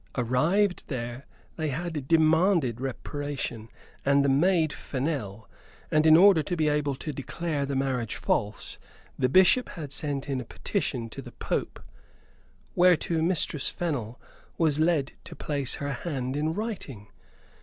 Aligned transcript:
Arrived 0.15 0.87
there, 0.87 1.27
they 1.57 1.67
had 1.67 2.07
demanded 2.07 2.81
reparation 2.81 3.69
and 4.03 4.25
the 4.25 4.29
maid 4.29 4.73
Fennel, 4.73 5.47
and 5.91 6.07
in 6.07 6.17
order 6.17 6.41
to 6.41 6.57
be 6.57 6.67
able 6.69 6.95
to 6.95 7.13
declare 7.13 7.67
the 7.67 7.75
marriage 7.75 8.15
false, 8.15 8.79
the 9.19 9.29
Bishop 9.29 9.69
had 9.69 9.91
sent 9.91 10.27
in 10.27 10.41
a 10.41 10.43
petition 10.43 11.07
to 11.11 11.21
the 11.21 11.33
Pope 11.33 11.79
whereto 12.73 13.21
Mistress 13.21 13.69
Fennel 13.69 14.19
was 14.57 14.79
led 14.79 15.11
to 15.23 15.35
place 15.35 15.75
her 15.75 15.93
hand 15.93 16.35
in 16.35 16.51
writing. 16.55 17.05